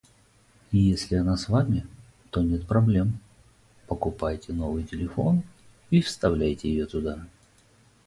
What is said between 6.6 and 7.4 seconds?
ее туда.